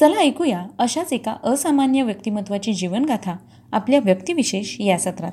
चला 0.00 0.16
ऐकूया 0.16 0.66
अशाच 0.78 1.12
एका 1.12 1.36
असामान्य 1.44 2.02
व्यक्तिमत्वाची 2.02 2.72
जीवनगाथा 2.72 3.36
आपल्या 3.72 4.00
व्यक्तिविशेष 4.04 4.76
या 4.80 4.98
सत्रात. 4.98 5.32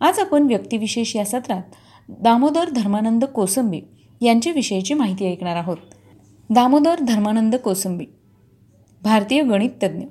आज 0.00 0.18
आपण 0.18 0.42
व्यक्तिविशेष 0.42 1.16
या 1.16 1.24
सत्रात 1.24 1.62
दामोदर 2.08 2.70
धर्मानंद 2.70 3.24
कोसंबी 3.24 3.80
यांच्याविषयीची 4.22 4.94
माहिती 4.94 5.26
ऐकणार 5.26 5.56
आहोत. 5.56 5.76
दामोदर 6.50 7.00
धर्मानंद 7.00 7.54
कोसंबी 7.54 8.04
भारतीय 9.02 9.42
गणिततज्ञ 9.42 10.04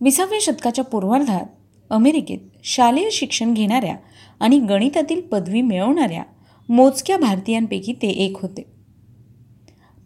विसाव्या 0.00 0.38
शतकाच्या 0.40 0.84
पूर्वार्धात 0.84 1.46
अमेरिकेत 1.90 2.38
शालेय 2.64 3.10
शिक्षण 3.10 3.54
घेणाऱ्या 3.54 3.96
आणि 4.40 4.58
गणितातील 4.58 5.20
पदवी 5.20 5.62
मिळवणाऱ्या 5.62 6.22
मोजक्या 6.68 7.16
भारतीयांपैकी 7.16 7.92
ते 7.92 8.08
एक 8.08 8.36
होते. 8.42 8.73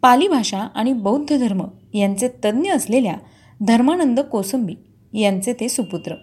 पाली 0.01 0.27
भाषा 0.27 0.59
आणि 0.75 0.93
बौद्ध 0.93 1.37
धर्म 1.37 1.63
यांचे 1.93 2.27
तज्ज्ञ 2.45 2.71
असलेल्या 2.71 3.15
धर्मानंद 3.61 4.19
कोसंबी 4.19 4.75
यांचे 5.13 5.53
ते 5.53 5.69
सुपुत्र. 5.69 6.15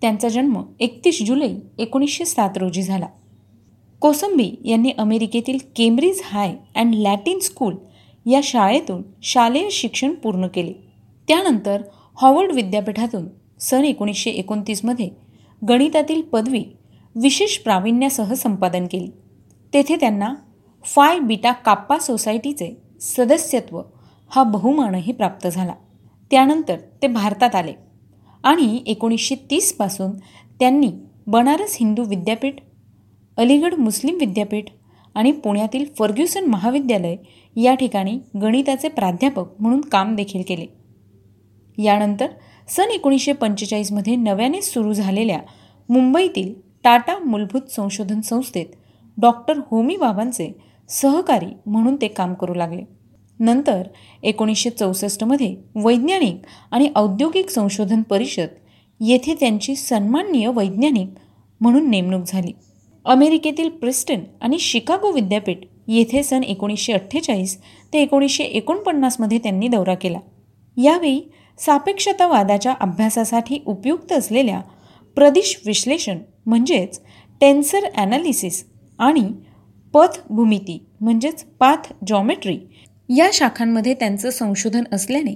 त्यांचा 0.00 0.28
जन्म 0.28 0.62
एकतीस 0.80 1.22
जुलै 1.22 1.48
एकोणीसशे 1.78 2.24
सात 2.24 2.56
रोजी 2.56 2.82
झाला. 2.82 3.06
कोसंबी 4.00 4.50
यांनी 4.64 4.92
अमेरिकेतील 4.98 5.58
Cambridge 5.76 6.20
high 6.24 6.54
and 6.76 6.94
Latin 6.94 7.38
school 7.38 7.74
या 8.26 8.40
शाळेतून 8.42 9.02
शालेय 9.22 9.68
शिक्षण 9.70 10.14
पूर्ण 10.14 10.46
केले. 10.46 10.72
त्यानंतर 11.28 11.82
हॉवर्ड 12.20 12.52
विद्यापीठातून 12.52 13.26
सन 13.60 13.84
एकोणीसशे 13.84 14.30
एकोणतीसमध्ये 14.30 15.10
गणितातील 15.68 16.22
पदवी 16.22 16.64
विशेष 17.14 17.58
प्रावीण्यासह 17.58 18.32
संपादन 18.34 18.86
केली. 18.86 19.08
तेथे 19.74 19.96
त्यांना 19.96 20.34
फाय 20.84 21.18
बिटा 21.18 21.52
काप्पा 21.52 21.98
सोसायटीचे 21.98 22.85
सदस्यत्व 23.00 23.80
हा 24.30 24.42
बहुमानही 24.42 25.12
प्राप्त 25.12 25.46
झाला. 25.46 25.74
त्यानंतर 26.30 26.76
ते 27.02 27.06
भारतात 27.06 27.54
आले 27.54 27.72
आणि 28.44 28.82
एकोणीसशे 28.86 29.34
तीसपासून 29.50 30.10
त्यांनी 30.60 30.90
बनारस 31.26 31.76
हिंदू 31.80 32.04
विद्यापीठ 32.04 32.54
अलीगड 33.38 33.74
मुस्लिम 33.74 34.16
विद्यापीठ 34.16 34.64
आणि 35.14 35.32
पुण्यातील 35.32 35.84
फर्ग्युसन 35.98 36.44
महाविद्यालय 36.44 37.16
या 37.56 37.74
ठिकाणी 37.74 38.18
गणिताचे 38.42 38.88
प्राध्यापक 38.88 39.60
म्हणून 39.60 39.80
काम 39.80 40.14
देखील 40.16 40.42
केले. 40.48 40.66
यानंतर 41.78 42.26
सन 42.68 42.90
एकोणीसशे 42.90 43.32
पंचेचाळीसमध्ये 43.32 44.16
नव्याने 44.16 44.60
सुरू 44.62 44.92
झालेल्या 44.92 45.40
मुंबईतील 45.88 46.52
टाटा 46.84 47.18
मूलभूत 47.18 47.70
संशोधन 47.70 48.20
संस्थेत 48.20 48.66
डॉक्टर 49.16 49.60
होमी 49.70 49.96
बाबांचे 49.96 50.52
सहकारी 50.88 51.46
म्हणून 51.66 51.96
ते 51.96 52.08
काम 52.08 52.34
करू 52.34 52.54
लागले. 52.54 52.82
नंतर 53.40 53.82
एकोणीसशे 54.22 54.70
चौसष्टमध्ये 54.70 55.54
वैज्ञानिक 55.74 56.46
आणि 56.70 56.88
औद्योगिक 56.96 57.50
संशोधन 57.50 58.02
परिषद 58.02 58.48
येथे 59.00 59.34
त्यांची 59.34 59.74
सन्माननीय 59.76 60.48
वैज्ञानिक 60.48 61.08
म्हणून 61.60 61.90
नेमणूक 61.90 62.22
झाली. 62.26 62.52
अमेरिकेतील 63.04 63.68
प्रिस्टन 63.70 64.20
आणि 64.40 64.58
शिकागो 64.58 65.10
विद्यापीठ 65.12 65.64
येथे 65.88 66.22
सन 66.22 66.42
एकोणीसशे 66.42 66.92
अठ्ठेचाळीस 66.92 67.56
ते 67.92 68.02
एकोणीसशे 68.02 68.44
एकोणपन्नासमध्ये 68.44 69.38
त्यांनी 69.38 69.68
दौरा 69.68 69.94
केला. 69.94 70.18
यावेळी 70.76 71.20
सापेक्षतावादाच्या 71.58 72.74
अभ्यासासाठी 72.80 73.58
उपयुक्त 73.66 74.12
असलेल्या 74.12 74.60
प्रदिश 75.16 75.60
विश्लेषण 75.66 76.18
म्हणजेच 76.46 77.00
टेन्सर 77.40 77.86
ॲनालिसिस 77.94 78.64
आणि 78.98 79.22
पथ 79.96 80.18
भूमिती 80.30 80.86
म्हणजेच 81.00 81.44
पाथ 81.44 81.92
जॉमेट्री 82.06 82.58
या 83.08 83.30
शाखांमध्ये 83.32 83.94
त्यांचं 83.94 84.30
संशोधन 84.30 84.84
असल्याने 84.92 85.34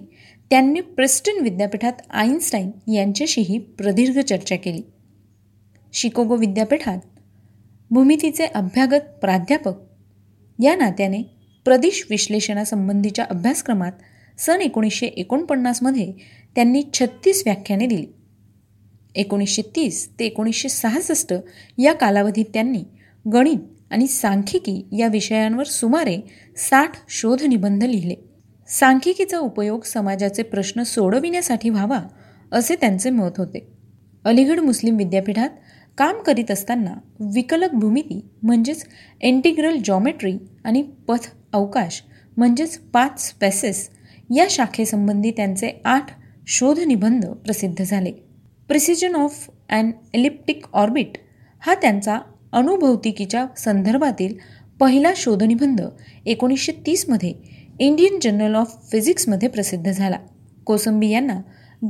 त्यांनी 0.50 0.81
प्रेस्टन 0.81 1.43
विद्यापीठात 1.43 1.93
आईन्स्टाईन 2.10 2.71
यांच्याशीही 2.93 3.59
प्रदीर्घ 3.59 4.21
चर्चा 4.21 4.56
केली. 4.56 4.82
शिकोगो 5.93 6.37
विद्यापीठात 6.37 6.98
भूमितीचे 7.91 8.47
अभ्यागत 8.47 9.00
प्राध्यापक 9.21 9.72
या 10.62 10.77
नात्याने 10.77 11.22
प्रदेश 11.65 12.06
विश्लेषणासंबंधीच्या 12.10 13.25
अभ्यासक्रमात 13.31 13.92
सन 14.38 14.60
एकोणीसशे 14.60 15.06
एकोणपन्नासमध्ये 15.06 16.12
त्यांनी 16.54 16.82
छत्तीस 16.94 17.42
व्याख्याने 17.47 17.87
दिली. 17.87 18.06
एकोणीसशे 19.15 19.62
तीस 19.62 20.10
ते 20.19 20.27
एकोणीसशे 20.27 20.69
सहासष्ट 20.69 21.34
या 21.78 21.92
कालावधीत 21.92 22.44
त्यांनी 22.54 22.84
गणित 23.32 23.59
आणि 23.91 24.06
सांख्यिकी 24.06 24.87
या 24.93 25.09
विषयांवर 25.09 25.65
सुमारे 25.65 26.19
साठ 26.56 26.93
शोधनिबंध 27.09 27.84
लिहिले. 27.84 28.15
सांख्यिकीचा 28.69 29.39
उपयोग 29.39 29.83
समाजाचे 29.83 30.43
प्रश्न 30.43 30.83
सोडविण्यासाठी 30.83 31.71
व्हावा 31.71 32.01
असे 32.53 32.77
त्यांचे 32.77 33.11
मत 33.11 33.31
होते. 33.39 33.67
अलीगड 34.25 34.61
मुस्लिम 34.61 34.97
विद्यापीठात 34.97 35.51
काम 35.99 36.23
करीत 36.23 36.51
असताना 36.51 36.95
विकलक 37.34 37.75
भूमिती 37.75 38.28
म्हणजेच 38.43 38.84
एंटिग्रल 39.21 39.77
जॉमेट्री 39.84 40.39
आणि 40.65 40.83
पथ 40.83 41.27
अवकाश 41.53 42.03
म्हणजेच 42.37 42.78
पाच 42.78 43.28
स्पेसेस 43.28 43.91
या 44.34 44.47
शाखेसंबंधी 44.51 45.31
त्यांचे 45.31 45.71
आठ 45.84 46.07
शोधनिबंध 46.47 47.27
प्रसिद्ध 47.27 47.84
झाले. 47.84 48.12
Precision 48.69 49.15
of 49.15 49.51
and 49.71 49.93
elliptic 50.15 50.67
orbit 50.72 51.12
हा 51.61 51.75
त्यांचा 51.75 52.19
अणुभौतिकीच्या 52.53 53.47
संदर्भातील 53.56 54.34
पहिला 54.81 55.12
शोधनिबंध 55.16 55.83
एकोणीसशे 56.27 56.72
तीसमध्ये 56.87 57.33
इंडियन 57.78 58.19
जर्नल 58.22 58.55
ऑफ 58.55 58.77
फिजिक्समध्ये 58.93 59.49
प्रसिद्ध 59.49 59.91
झाला. 59.91 60.19
कोसंबी 60.65 61.09
यांना 61.09 61.41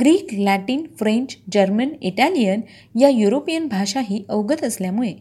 Greek 0.01 0.27
Latin 0.33 0.87
French 0.99 1.37
German 1.53 1.89
Italian 2.03 2.61
या 3.01 3.09
युरोपियन 3.09 3.67
भाषाही 3.67 4.25
अवगत 4.29 4.65
असल्यामुळे 4.65 5.15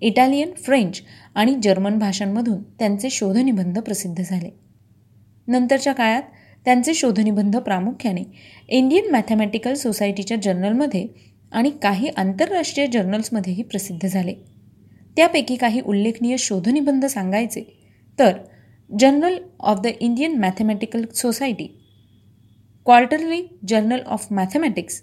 इटालियन 0.00 0.50
फ्रेंच 0.52 1.00
आणि 1.34 1.54
जर्मन 1.62 1.98
भाषांमधून 1.98 2.62
त्यांचे 2.62 3.10
शोधनिबंध 3.10 3.78
प्रसिद्ध 3.78 4.22
झाले. 4.26 4.50
नंतरच्या 5.46 5.92
काळात 5.92 6.22
त्यांचे 6.64 6.94
शोधनिबंध 6.94 7.56
प्रामुख्याने 7.56 8.22
इंडियन 8.68 9.10
मॅथमॅटिकल 9.10 9.74
सोसायटीच्या 9.74 10.36
जर्नलमध्ये 10.36 11.06
आणि 11.52 11.70
काही 11.70 12.08
आंतरराष्ट्रीय 12.08 12.86
जर्नल्समध्येही 12.86 13.62
प्रसिद्ध 13.62 14.08
झाले. 14.08 14.55
त्यापैकी 15.16 15.56
काही 15.56 15.80
उल्लेखनीय 15.80 16.36
शोधनिबंध 16.36 17.06
सांगायचे 17.06 17.88
तर 18.18 18.32
journal 19.00 19.38
of 19.60 19.80
the 19.80 19.86
Indian 19.86 20.38
mathematical 20.38 21.04
society 21.14 21.66
quarterly 22.84 23.42
journal 23.68 24.00
of 24.06 24.26
mathematics 24.30 25.02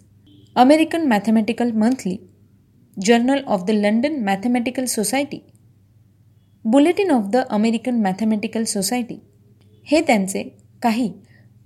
American 0.56 1.07
mathematical 1.07 1.72
monthly 1.72 2.18
journal 3.06 3.40
of 3.47 3.63
the 3.63 3.72
London 3.72 4.24
mathematical 4.24 4.85
society 4.85 5.40
bulletin 6.66 7.12
of 7.12 7.25
the 7.25 7.38
American 7.38 7.95
mathematical 8.01 8.63
society 8.63 9.19
हे 9.88 10.01
त्यांचे 10.01 10.44
काही 10.81 11.13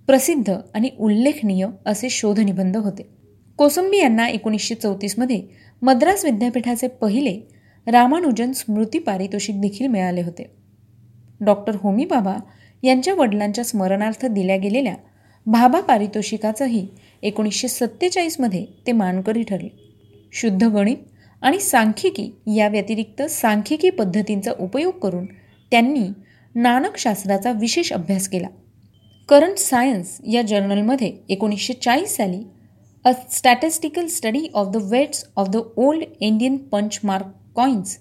प्रसिद्ध 0.07 0.53
आणि 0.73 0.89
उल्लेखनीय 0.99 1.67
असे 1.85 2.09
शोधनिबंध 2.09 2.77
होते. 2.77 3.09
कोसंबी 3.57 3.97
यांना 3.97 4.27
एकोणीसशे 4.27 4.75
चौतीसमध्ये 4.75 5.43
मद्रास 5.81 6.25
विद्यापीठाचे 6.25 6.87
पहिले 6.87 7.56
रामानुजन 7.87 8.51
स्मृती 8.51 8.99
पारितोषिक 8.99 9.59
देखील 9.61 9.87
मिळाले 9.87 10.21
होते. 10.21 10.45
डॉक्टर 11.41 11.75
होमी 11.81 12.05
बाबा 12.05 12.35
यांच्या 12.83 13.13
वडिलांच्या 13.13 13.63
स्मरणार्थ 13.63 14.25
दिल्या 14.25 14.57
गेलेल्या 14.57 14.95
भाबा 15.45 15.79
पारितोषिकाचंही 15.79 16.87
एकोणीसशे 17.21 17.67
सत्तेचाळीसमध्ये 17.67 18.65
ते 18.87 18.91
मानकरी 18.91 19.43
ठरले. 19.43 19.69
शुद्ध 20.33 20.63
गणित 20.63 20.97
आणि 21.41 21.59
सांख्यिकी 21.59 22.29
या 22.55 22.67
व्यतिरिक्त 22.67 23.21
सांख्यिकी 23.21 23.89
पद्धतींचा 23.89 24.51
उपयोग 24.59 24.97
करून 24.99 25.25
त्यांनी 25.71 26.07
नाणकशास्त्राचा 26.55 27.51
विशेष 27.51 27.93
अभ्यास 27.93 28.27
केला. 28.27 28.47
करंट 29.29 29.57
सायन्स 29.57 30.17
या 30.31 30.41
जर्नलमध्ये 30.41 31.11
एकोणीसशे 31.29 31.73
चाळीस 31.73 32.15
साली 32.15 32.43
a 33.05 33.11
statistical 33.31 34.07
study 34.07 34.47
of 34.53 34.67
the 34.67 34.77
weights 34.91 35.25
of 35.35 35.49
the 35.49 35.57
old 35.77 36.03
Indian 36.19 36.57
punchmark 36.57 37.25
coins 37.57 37.97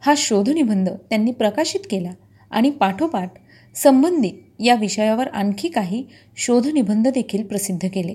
हा 0.00 0.14
शोधनिबंध 0.16 0.88
त्यांनी 0.88 1.32
प्रकाशित 1.32 1.80
केला 1.90 2.10
आणि 2.50 2.70
पाठोपाठ 2.70 3.38
संबंधित 3.74 4.62
या 4.62 4.74
विषयावर 4.74 5.28
आणखी 5.28 5.68
काही 5.68 6.04
शोधनिबंध 6.36 7.08
देखील 7.08 7.46
प्रसिद्ध 7.46 7.88
केले. 7.88 8.14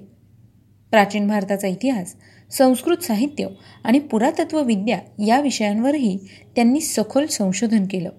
प्राचीन 0.92 1.28
भारताचा 1.28 1.68
इतिहास 1.68 2.14
संस्कृत 2.52 3.04
साहित्य 3.04 3.48
आणि 3.84 4.00
पुरातत्वविद्या 4.00 5.00
या 5.26 5.40
विषयांवरही 5.42 6.18
त्यांनी 6.56 6.82
सखोल 6.82 7.26
संशोधन 7.26 7.86
केलं. 7.86 8.10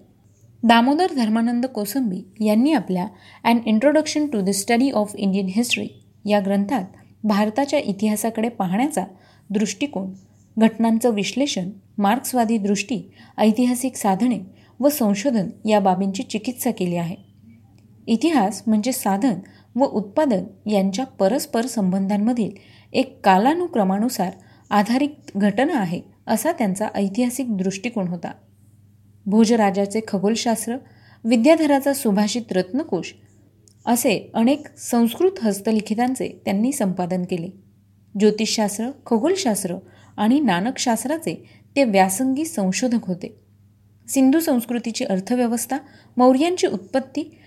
दामोदर 0.63 1.13
धर्मानंद 1.15 1.65
कोसंबी 1.65 2.21
यांनी 2.45 2.73
आपल्या 2.73 3.07
and 3.43 3.61
introduction 3.65 4.27
to 4.27 4.41
the 4.41 4.49
study 4.49 4.91
of 4.91 5.15
Indian 5.15 5.49
history 5.55 5.87
या 6.25 6.39
ग्रंथात 6.39 6.85
भारताच्या 7.23 7.79
इतिहासाकडे 7.79 8.49
पाहण्याचा 8.49 9.05
दृष्टिकोन 9.49 10.11
घटनांचं 10.59 11.09
विश्लेषण 11.09 11.69
मार्क्सवादी 11.97 12.57
दृष्टी 12.57 13.11
ऐतिहासिक 13.37 13.95
साधने 13.95 14.39
व 14.79 14.89
संशोधन 14.89 15.49
या 15.65 15.79
बाबींची 15.79 16.23
चिकित्सा 16.23 16.71
केली 16.71 16.95
आहे. 16.95 17.15
इतिहास 18.07 18.63
म्हणजे 18.67 18.91
साधन 18.91 19.35
व 19.75 19.85
उत्पादन 19.85 20.69
यांच्या 20.69 21.05
परस्पर 21.05 21.65
संबंधांमधील 21.65 22.51
एक 22.93 23.25
कालानुक्रमानुसार 23.25 24.31
आधारित 24.69 25.31
घटना 25.35 25.79
आहे 25.79 26.01
असा 26.27 26.51
त्यांचा 26.51 26.87
ऐतिहासिक 26.95 27.57
दृष्टिकोन 27.57 28.07
होता. 28.07 28.31
भोजराजाचे 29.25 29.99
खगोलशास्त्र 30.07 30.75
विद्याधराचा 31.23 31.93
सुभाषित 31.93 32.51
रत्नकोश 32.51 33.13
असे 33.85 34.31
अनेक 34.33 34.67
संस्कृत 34.77 35.39
हस्तलिखितांचे 35.43 36.41
त्यांनी 36.45 36.71
संपादन 36.71 37.23
केले. 37.23 37.49
ज्योतिषशास्त्र 38.19 38.89
खगोलशास्त्र 39.05 39.75
आणि 40.17 40.39
नानकशास्त्राचे 40.39 41.49
ते 41.75 41.83
व्यासंगी 41.83 42.45
संशोधक 42.45 43.05
होते. 43.05 43.35
सिंधू 44.07 44.39
संस्कृतीची 44.39 45.05
अर्थव्यवस्था 45.05 45.77
मौर्यांची 46.17 46.67
उत्पत्ती 46.67 47.37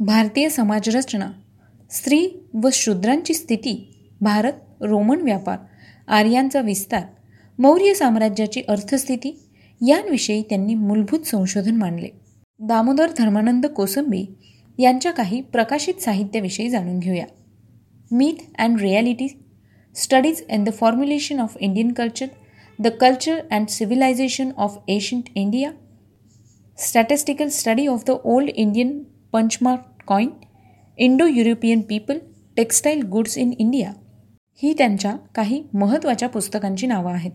भारतीय 0.00 0.48
समाजरचना 0.48 1.30
स्त्री 1.90 2.28
व 2.62 2.68
शूद्रांची 2.72 3.34
स्थिती 3.34 3.90
भारत 4.20 4.52
रोमन 4.80 5.20
व्यापार 5.20 5.58
आर्यांचा 6.08 6.60
विस्तार 6.60 7.02
मौर्य 7.58 7.94
साम्राज्याची 7.94 8.62
अर्थस्थिती 8.68 9.38
यांविषयी 9.86 10.42
त्यांनी 10.42 10.74
मूलभूत 10.74 11.20
संशोधन 11.20 11.76
मांडले. 11.76 12.08
दामोदर 12.58 13.10
धर्मानंद 13.18 13.66
कोसंबी 13.66 14.26
यांच्या 14.78 15.12
काही 15.12 15.40
प्रकाशित 15.40 15.94
साहित्याविषयी 15.94 16.70
जाणून 16.70 16.98
घेऊया. 16.98 17.26
Myth 18.10 18.42
and 18.58 18.80
reality 18.80 19.43
studies 19.94 20.44
in 20.52 20.64
the 20.64 20.72
formulation 20.72 21.40
of 21.40 21.56
Indian 21.60 21.92
culture 21.92 22.26
the 22.80 22.86
culture 22.86 23.38
and 23.50 23.68
civilisation 23.68 24.50
of 24.56 24.78
ancient 24.88 25.24
India 25.34 25.70
statistical 26.78 27.48
study 27.48 27.86
of 27.86 28.04
the 28.06 28.10
old 28.24 28.48
Indian 28.48 29.02
punchmark 29.34 29.78
coin, 30.10 30.28
Indo 30.98 31.26
European 31.26 31.80
people 31.80 32.18
textile 32.56 33.02
goods 33.02 33.38
in 33.38 33.52
India 33.58 33.92
ही 34.62 34.74
त्यांच्या 34.78 35.16
काही 35.34 35.62
महत्त्वाच्या 35.74 36.28
पुस्तकांची 36.28 36.86
नावं 36.86 37.12
आहेत. 37.12 37.32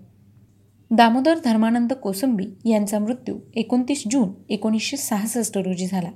दामोदर 0.91 1.37
धर्मानंद 1.45 1.93
कोसंबी 1.93 2.45
यांचा 2.65 2.99
मृत्यू 2.99 3.39
एकोणतीस 3.55 4.03
जून 4.11 4.29
एकोणीसशे 4.49 4.97
सहासष्ट 4.97 5.57
रोजी 5.57 5.87
झाला. 5.87 6.11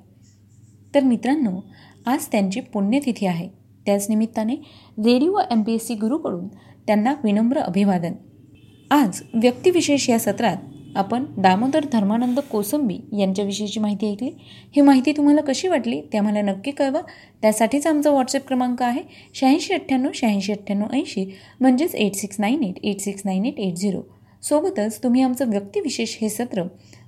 तर 0.95 1.03
मित्रांनो 1.03 1.61
आज 2.05 2.27
त्यांची 2.31 2.59
पुण्यतिथी 2.59 3.25
आहे. 3.25 3.49
त्याच 3.85 4.09
निमित्ताने 4.09 4.55
radio 4.97 5.39
M 5.51 5.61
P 5.63 5.73
S 5.73 5.87
C 5.87 5.95
गुरुकडून 5.95 6.47
त्यांना 6.87 7.13
विनम्र 7.23 7.59
अभिवादन. 7.59 8.13
आज 8.91 9.21
व्यक्तिविशेष 9.33 10.09
या 10.09 10.19
सत्रात 10.19 10.57
आपण 10.95 11.23
दामोदर 11.37 11.85
धर्मानंद 11.91 12.39
कोसंबी 12.51 12.97
यांच्याविषयीची 13.19 13.79
माहिती 13.79 14.11
ऐकली. 14.11 14.29
ही 14.75 14.81
माहिती 14.81 15.11
तुम्हाला 15.11 15.41
कशी 15.41 15.67
वाटली 15.67 16.01
ते 16.13 16.17
आम्हाला 16.17 16.41
नक्की 16.41 16.71
कळवा. 16.71 17.01
त्यासाठीच 17.41 17.87
आमचा 17.87 18.09
व्हॉट्सअप 18.09 18.47
क्रमांक 18.47 18.81
आहे 18.81 19.01
शहाऐंशी 19.33 19.73
अठ्ठ्याण्णव 19.73 20.11
शहाऐंशी 20.13 20.51
अठ्ठ्याण्णव 20.51 20.93
ऐंशी 20.93 21.25
म्हणजेच 21.61 21.95
eight 21.95 22.15
six 22.15 22.39
nine 22.39 22.63
eight 22.63 22.79
eight 22.83 22.99
six 22.99 23.21
nine 23.25 23.45
eight 23.45 23.59
eight 23.59 23.75
zero 23.75 24.01
सोबतच 24.43 25.03
तुम्ही 25.03 25.21
आमचं 25.21 25.49
व्यक्तिविशेष 25.49 26.17
हे 26.21 26.29
सत्र 26.29 26.63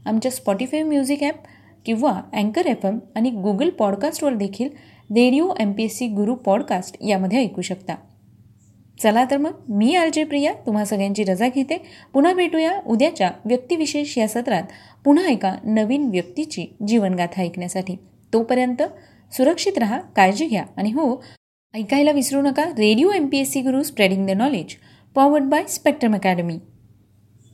आमच्या 0.06 0.32
स्पॉटीफाय 0.32 0.84
म्युझिक 0.84 1.24
ॲप 1.24 1.36
किंवा 1.86 2.12
अँकर 2.34 2.66
एफ 2.66 2.86
एम 2.86 3.00
आणि 3.16 3.30
गुगल 3.30 3.70
पॉडकास्टवर 3.70 4.34
देखील 4.34 4.70
radio 5.10 5.50
M 5.60 5.72
P 5.72 5.84
S 5.84 5.98
C 5.98 6.08
Guru 6.08 6.36
podcast 6.36 6.98
यामध्ये 7.04 7.40
ऐकू 7.40 7.62
शकता. 7.62 7.96
चला 9.04 9.26
तर 9.32 9.38
मग 9.38 9.52
मी 9.70 9.96
आर 9.96 10.10
जे 10.14 10.24
प्रिया 10.24 10.54
तुम्हा 10.54 10.86
सगळ्यांची 10.86 11.24
रजा 11.24 11.48
घेते. 11.56 11.78
पुन्हा 12.14 12.34
भेटूया 12.34 12.80
उद्याच्या 12.88 13.32
व्यक्तिविशेष 13.46 14.18
या 14.18 14.28
सत्रात. 14.28 14.64
पुन्हा 15.06 15.28
एका 15.28 15.56
नवीन 15.64 16.10
व्यक्तीची 16.10 16.66
जीवनगाथा 16.88 17.42
ऐकण्यासाठी. 17.42 17.96
तोपर्यंत 18.34 18.84
सुरक्षित 19.34 19.78
राहा 19.78 20.00
काळजी 20.00 20.48
घ्या. 20.48 20.66
आणि 20.78 20.92
हो 20.92 21.24
ऐकायला 21.74 22.12
विसरू 22.12 22.42
नका 22.42 22.64
radio 22.64 23.12
M 23.12 23.28
P 23.28 23.38
S 23.38 23.52
C 23.52 23.62
Guru 23.62 23.84
spreading 23.84 24.28
the 24.28 24.30
knowledge 24.30 24.76
powered 25.16 25.44
by 25.44 25.64
spectrum 25.68 26.14
academy 26.16 26.58